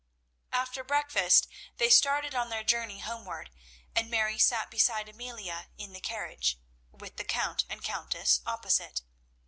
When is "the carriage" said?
5.93-6.57